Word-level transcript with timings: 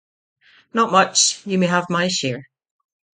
Not 0.73 0.91
much; 0.91 1.45
you 1.45 1.59
may 1.59 1.67
have 1.67 1.87
my 1.87 2.07
share. 2.07 2.47